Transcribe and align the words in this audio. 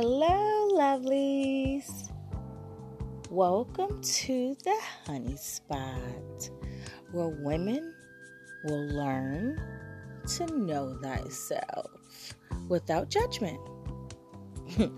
Hello, 0.00 0.68
lovelies. 0.74 2.12
Welcome 3.30 4.00
to 4.00 4.56
the 4.62 4.80
Hunni 5.04 5.36
Spot, 5.36 6.50
where 7.10 7.30
women 7.42 7.92
will 8.62 8.86
learn 8.90 9.60
to 10.36 10.46
know 10.56 10.96
thyself 11.02 11.90
without 12.68 13.10
judgment. 13.10 13.58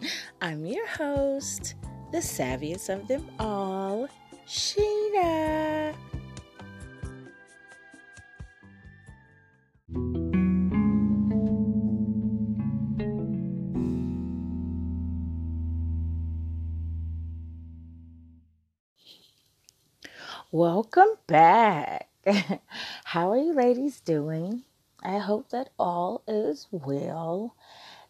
I'm 0.42 0.66
your 0.66 0.86
host, 0.86 1.76
the 2.12 2.18
savviest 2.18 2.90
of 2.90 3.08
them 3.08 3.26
all, 3.38 4.06
Sheena. 4.46 5.49
Welcome 20.52 21.10
back. 21.28 22.08
How 23.04 23.30
are 23.30 23.36
you 23.36 23.52
ladies 23.52 24.00
doing? 24.00 24.64
I 25.00 25.18
hope 25.18 25.50
that 25.50 25.70
all 25.78 26.24
is 26.26 26.66
well. 26.72 27.54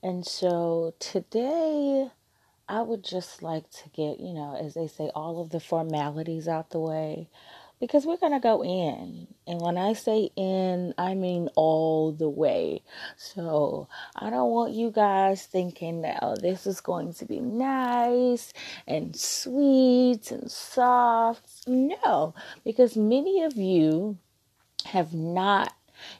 And 0.02 0.26
so 0.26 0.94
today 0.98 2.08
I 2.66 2.80
would 2.80 3.04
just 3.04 3.42
like 3.42 3.68
to 3.72 3.90
get, 3.90 4.20
you 4.20 4.32
know, 4.32 4.56
as 4.58 4.72
they 4.72 4.86
say, 4.86 5.10
all 5.14 5.42
of 5.42 5.50
the 5.50 5.60
formalities 5.60 6.48
out 6.48 6.70
the 6.70 6.80
way 6.80 7.28
because 7.80 8.04
we're 8.04 8.18
going 8.18 8.32
to 8.32 8.40
go 8.40 8.62
in. 8.62 9.26
And 9.46 9.60
when 9.60 9.78
I 9.78 9.94
say 9.94 10.30
in, 10.36 10.94
I 10.98 11.14
mean 11.14 11.48
all 11.56 12.12
the 12.12 12.28
way. 12.28 12.82
So 13.16 13.88
I 14.14 14.30
don't 14.30 14.50
want 14.50 14.74
you 14.74 14.90
guys 14.90 15.46
thinking 15.46 16.02
that 16.02 16.18
oh, 16.22 16.36
this 16.36 16.66
is 16.66 16.80
going 16.80 17.14
to 17.14 17.24
be 17.24 17.40
nice 17.40 18.52
and 18.86 19.16
sweet 19.16 20.30
and 20.30 20.50
soft. 20.50 21.66
No, 21.66 22.34
because 22.64 22.96
many 22.96 23.42
of 23.42 23.56
you 23.56 24.18
have 24.84 25.14
not 25.14 25.74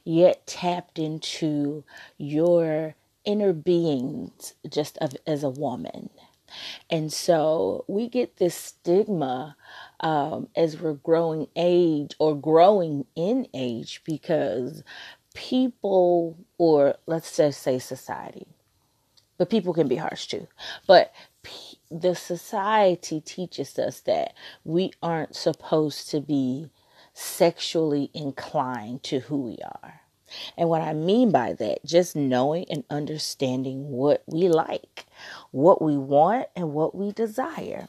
yet 0.04 0.46
tapped 0.46 0.98
into 0.98 1.84
your 2.18 2.94
inner 3.24 3.52
beings 3.52 4.54
just 4.68 4.96
of, 4.98 5.14
as 5.26 5.42
a 5.44 5.50
woman. 5.50 6.10
And 6.88 7.12
so 7.12 7.84
we 7.88 8.08
get 8.08 8.36
this 8.36 8.54
stigma 8.54 9.56
um, 10.00 10.48
as 10.56 10.78
we're 10.80 10.94
growing 10.94 11.48
age 11.56 12.14
or 12.18 12.36
growing 12.36 13.06
in 13.16 13.46
age 13.54 14.02
because 14.04 14.82
people, 15.34 16.38
or 16.58 16.96
let's 17.06 17.36
just 17.36 17.62
say 17.62 17.78
society, 17.78 18.46
but 19.38 19.50
people 19.50 19.72
can 19.72 19.88
be 19.88 19.96
harsh 19.96 20.26
too. 20.26 20.46
But 20.86 21.12
p- 21.42 21.78
the 21.90 22.14
society 22.14 23.20
teaches 23.20 23.78
us 23.78 24.00
that 24.00 24.34
we 24.64 24.92
aren't 25.02 25.36
supposed 25.36 26.10
to 26.10 26.20
be 26.20 26.70
sexually 27.14 28.10
inclined 28.14 29.02
to 29.04 29.20
who 29.20 29.42
we 29.42 29.58
are. 29.64 30.00
And 30.56 30.68
what 30.68 30.82
I 30.82 30.92
mean 30.92 31.30
by 31.30 31.54
that, 31.54 31.84
just 31.84 32.14
knowing 32.16 32.66
and 32.70 32.84
understanding 32.90 33.90
what 33.90 34.22
we 34.26 34.48
like, 34.48 35.06
what 35.50 35.82
we 35.82 35.96
want, 35.96 36.46
and 36.56 36.72
what 36.72 36.94
we 36.94 37.12
desire. 37.12 37.88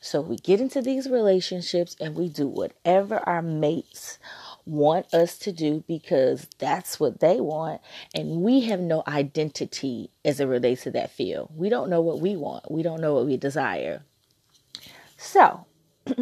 So 0.00 0.20
we 0.20 0.36
get 0.36 0.60
into 0.60 0.82
these 0.82 1.08
relationships 1.08 1.96
and 2.00 2.14
we 2.14 2.28
do 2.28 2.46
whatever 2.46 3.18
our 3.28 3.42
mates 3.42 4.18
want 4.66 5.12
us 5.14 5.38
to 5.38 5.52
do 5.52 5.82
because 5.88 6.46
that's 6.58 7.00
what 7.00 7.20
they 7.20 7.40
want. 7.40 7.80
And 8.14 8.42
we 8.42 8.60
have 8.62 8.80
no 8.80 9.02
identity 9.08 10.10
as 10.24 10.40
it 10.40 10.46
relates 10.46 10.82
to 10.82 10.90
that 10.92 11.10
field. 11.10 11.50
We 11.54 11.68
don't 11.68 11.90
know 11.90 12.00
what 12.00 12.20
we 12.20 12.36
want, 12.36 12.70
we 12.70 12.82
don't 12.82 13.00
know 13.00 13.14
what 13.14 13.26
we 13.26 13.36
desire. 13.36 14.02
So, 15.16 15.66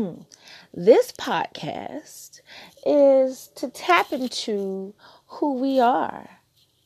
this 0.74 1.12
podcast 1.12 2.40
is 2.84 3.48
to 3.56 3.68
tap 3.68 4.12
into 4.12 4.94
who 5.26 5.54
we 5.54 5.80
are 5.80 6.28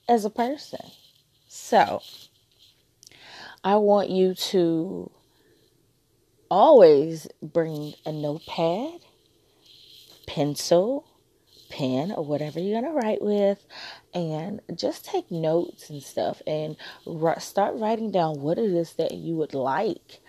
as 0.08 0.24
a 0.24 0.30
person. 0.30 0.90
So, 1.48 2.02
I 3.62 3.76
want 3.76 4.10
you 4.10 4.34
to 4.34 5.10
always 6.50 7.28
bring 7.42 7.94
a 8.04 8.12
notepad, 8.12 9.00
pencil, 10.26 11.06
pen, 11.68 12.12
or 12.12 12.24
whatever 12.24 12.58
you're 12.58 12.80
going 12.80 12.92
to 12.92 12.98
write 12.98 13.22
with, 13.22 13.64
and 14.12 14.60
just 14.74 15.04
take 15.04 15.30
notes 15.30 15.90
and 15.90 16.02
stuff 16.02 16.42
and 16.46 16.76
start 17.38 17.76
writing 17.76 18.10
down 18.10 18.40
what 18.40 18.58
it 18.58 18.70
is 18.72 18.94
that 18.94 19.12
you 19.12 19.36
would 19.36 19.54
like. 19.54 20.20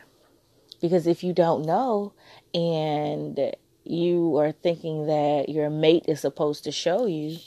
Because 0.82 1.08
if 1.08 1.24
you 1.24 1.34
don't 1.34 1.66
know 1.66 2.14
and 2.54 3.40
you 3.84 4.38
are 4.38 4.52
thinking 4.52 5.08
that 5.08 5.50
your 5.50 5.70
mate 5.70 6.06
is 6.08 6.22
supposed 6.22 6.64
to 6.64 6.72
show 6.72 7.06
you, 7.06 7.38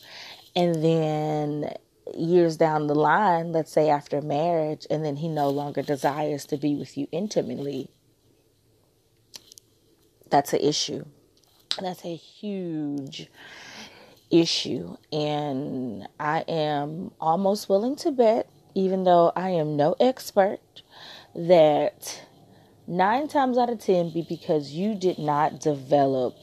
and 0.56 0.82
then 0.82 1.74
years 2.14 2.56
down 2.56 2.86
the 2.86 2.94
line, 2.94 3.52
let's 3.52 3.72
say 3.72 3.88
after 3.88 4.20
marriage, 4.20 4.86
and 4.90 5.04
then 5.04 5.16
he 5.16 5.28
no 5.28 5.48
longer 5.48 5.82
desires 5.82 6.44
to 6.46 6.56
be 6.56 6.74
with 6.74 6.96
you 6.96 7.08
intimately, 7.12 7.88
that's 10.30 10.52
an 10.52 10.60
issue. 10.60 11.04
That's 11.80 12.04
a 12.04 12.14
huge 12.14 13.28
issue. 14.30 14.96
And 15.12 16.06
I 16.18 16.40
am 16.40 17.12
almost 17.20 17.68
willing 17.68 17.96
to 17.96 18.10
bet, 18.10 18.48
even 18.74 19.04
though 19.04 19.32
I 19.34 19.50
am 19.50 19.76
no 19.76 19.96
expert, 20.00 20.60
that 21.34 22.22
nine 22.86 23.28
times 23.28 23.58
out 23.58 23.70
of 23.70 23.80
ten 23.80 24.10
be 24.10 24.22
because 24.28 24.72
you 24.72 24.94
did 24.94 25.18
not 25.18 25.60
develop 25.60 26.34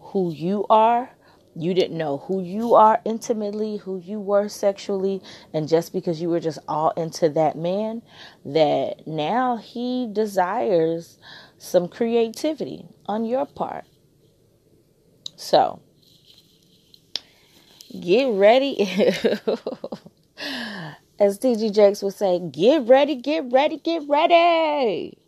who 0.00 0.32
you 0.32 0.64
are. 0.70 1.10
You 1.58 1.74
didn't 1.74 1.98
know 1.98 2.18
who 2.18 2.40
you 2.40 2.74
are 2.74 3.00
intimately, 3.04 3.78
who 3.78 3.98
you 3.98 4.20
were 4.20 4.48
sexually, 4.48 5.20
and 5.52 5.66
just 5.66 5.92
because 5.92 6.20
you 6.20 6.28
were 6.28 6.38
just 6.38 6.60
all 6.68 6.90
into 6.90 7.28
that 7.30 7.56
man, 7.56 8.02
that 8.44 9.08
now 9.08 9.56
he 9.56 10.08
desires 10.12 11.18
some 11.58 11.88
creativity 11.88 12.86
on 13.06 13.24
your 13.24 13.44
part. 13.44 13.86
So, 15.34 15.82
get 18.00 18.26
ready. 18.28 18.78
As 21.18 21.40
TD 21.40 21.74
Jakes 21.74 22.04
would 22.04 22.14
say, 22.14 22.38
get 22.38 22.86
ready, 22.86 23.16
get 23.16 23.50
ready, 23.50 23.78
get 23.78 24.04
ready. 24.08 25.18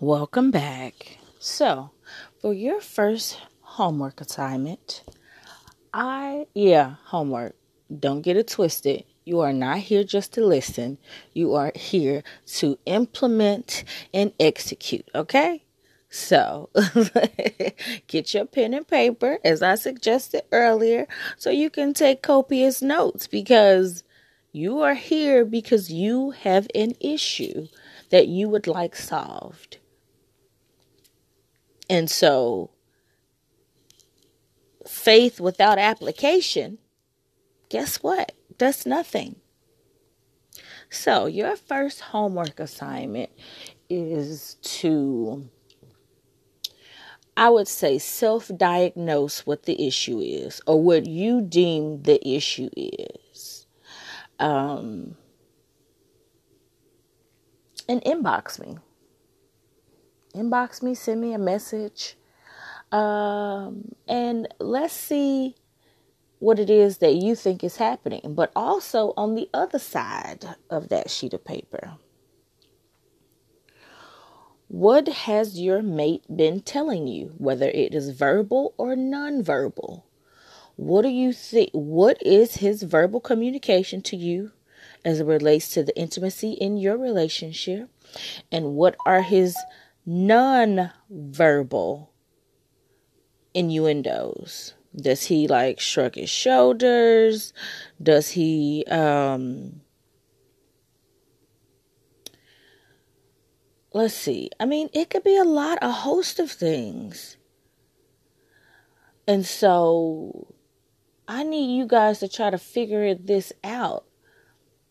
Welcome 0.00 0.50
back. 0.50 1.18
So, 1.38 1.90
for 2.40 2.54
your 2.54 2.80
first 2.80 3.40
homework 3.60 4.20
assignment, 4.20 5.02
I, 5.92 6.46
yeah, 6.54 6.96
homework. 7.04 7.56
Don't 7.98 8.22
get 8.22 8.36
it 8.36 8.48
twisted. 8.48 9.04
You 9.24 9.40
are 9.40 9.52
not 9.52 9.78
here 9.78 10.04
just 10.04 10.32
to 10.34 10.44
listen. 10.44 10.98
You 11.32 11.54
are 11.54 11.72
here 11.74 12.22
to 12.58 12.78
implement 12.86 13.84
and 14.12 14.32
execute, 14.38 15.08
okay? 15.14 15.64
So, 16.10 16.70
get 18.06 18.32
your 18.32 18.46
pen 18.46 18.72
and 18.72 18.86
paper, 18.86 19.38
as 19.44 19.62
I 19.62 19.74
suggested 19.74 20.42
earlier, 20.52 21.06
so 21.36 21.50
you 21.50 21.68
can 21.68 21.92
take 21.92 22.22
copious 22.22 22.80
notes 22.80 23.26
because 23.26 24.04
you 24.52 24.80
are 24.80 24.94
here 24.94 25.44
because 25.44 25.92
you 25.92 26.30
have 26.30 26.66
an 26.74 26.94
issue 27.00 27.68
that 28.10 28.28
you 28.28 28.48
would 28.48 28.66
like 28.66 28.96
solved. 28.96 29.78
And 31.90 32.10
so, 32.10 32.70
faith 34.86 35.40
without 35.40 35.78
application, 35.78 36.78
guess 37.68 38.02
what? 38.02 38.32
does 38.58 38.84
nothing. 38.84 39.36
So, 40.90 41.26
your 41.26 41.56
first 41.56 42.00
homework 42.00 42.60
assignment 42.60 43.30
is 43.88 44.56
to, 44.62 45.48
I 47.36 47.50
would 47.50 47.68
say, 47.68 47.98
self 47.98 48.50
diagnose 48.54 49.46
what 49.46 49.64
the 49.64 49.86
issue 49.86 50.20
is 50.20 50.60
or 50.66 50.82
what 50.82 51.06
you 51.06 51.40
deem 51.40 52.02
the 52.02 52.26
issue 52.26 52.70
is. 52.76 53.66
Um, 54.38 55.16
and 57.88 58.02
inbox 58.02 58.58
me. 58.58 58.78
Inbox 60.34 60.82
me, 60.82 60.94
send 60.94 61.20
me 61.20 61.32
a 61.32 61.38
message. 61.38 62.16
Um, 62.92 63.94
and 64.08 64.48
let's 64.58 64.94
see 64.94 65.56
what 66.38 66.58
it 66.58 66.70
is 66.70 66.98
that 66.98 67.14
you 67.14 67.34
think 67.34 67.64
is 67.64 67.76
happening, 67.76 68.34
but 68.34 68.52
also 68.54 69.12
on 69.16 69.34
the 69.34 69.48
other 69.52 69.78
side 69.78 70.56
of 70.70 70.88
that 70.88 71.10
sheet 71.10 71.34
of 71.34 71.44
paper. 71.44 71.96
What 74.68 75.08
has 75.08 75.58
your 75.58 75.82
mate 75.82 76.24
been 76.34 76.60
telling 76.60 77.06
you, 77.06 77.34
whether 77.38 77.68
it 77.68 77.94
is 77.94 78.10
verbal 78.10 78.74
or 78.76 78.94
nonverbal? 78.94 80.02
What 80.76 81.02
do 81.02 81.08
you 81.08 81.32
think? 81.32 81.70
What 81.72 82.22
is 82.22 82.56
his 82.56 82.82
verbal 82.82 83.20
communication 83.20 84.02
to 84.02 84.16
you? 84.16 84.52
as 85.04 85.20
it 85.20 85.26
relates 85.26 85.70
to 85.70 85.82
the 85.82 85.96
intimacy 85.96 86.52
in 86.52 86.76
your 86.76 86.96
relationship 86.96 87.88
and 88.50 88.74
what 88.74 88.96
are 89.06 89.22
his 89.22 89.56
non-verbal 90.10 92.10
innuendos. 93.52 94.72
Does 94.96 95.24
he 95.24 95.46
like 95.46 95.80
shrug 95.80 96.14
his 96.14 96.30
shoulders? 96.30 97.52
Does 98.02 98.30
he 98.30 98.86
um 98.90 99.82
let's 103.92 104.14
see. 104.14 104.48
I 104.58 104.64
mean 104.64 104.88
it 104.94 105.10
could 105.10 105.24
be 105.24 105.36
a 105.36 105.44
lot 105.44 105.76
a 105.82 105.92
host 105.92 106.38
of 106.38 106.50
things. 106.50 107.36
And 109.26 109.44
so 109.44 110.54
I 111.28 111.42
need 111.42 111.76
you 111.76 111.86
guys 111.86 112.20
to 112.20 112.28
try 112.28 112.48
to 112.48 112.56
figure 112.56 113.14
this 113.14 113.52
out. 113.62 114.07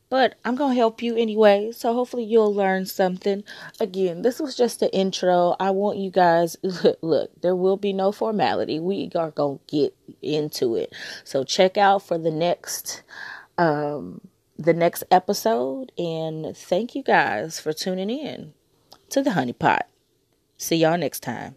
But 0.09 0.35
I'm 0.45 0.55
going 0.55 0.71
to 0.71 0.79
help 0.79 1.01
you 1.01 1.17
anyway. 1.17 1.71
So 1.73 1.93
hopefully 1.93 2.23
you'll 2.23 2.53
learn 2.53 2.85
something. 2.85 3.43
Again, 3.79 4.21
this 4.21 4.39
was 4.39 4.55
just 4.55 4.79
the 4.79 4.93
intro. 4.93 5.55
I 5.59 5.71
want 5.71 5.97
you 5.97 6.09
guys, 6.09 6.55
look, 6.63 6.97
look 7.01 7.41
there 7.41 7.55
will 7.55 7.77
be 7.77 7.93
no 7.93 8.11
formality. 8.11 8.79
We 8.79 9.11
are 9.15 9.31
going 9.31 9.59
to 9.59 9.63
get 9.67 9.95
into 10.21 10.75
it. 10.75 10.93
So 11.23 11.43
check 11.43 11.77
out 11.77 12.03
for 12.03 12.17
the 12.17 12.31
next, 12.31 13.03
um, 13.57 14.21
the 14.57 14.73
next 14.73 15.03
episode. 15.11 15.91
And 15.97 16.55
thank 16.55 16.95
you 16.95 17.03
guys 17.03 17.59
for 17.59 17.73
tuning 17.73 18.09
in 18.09 18.53
to 19.09 19.21
the 19.21 19.31
Honey 19.31 19.53
Pot. 19.53 19.87
See 20.57 20.77
y'all 20.77 20.97
next 20.97 21.19
time. 21.21 21.55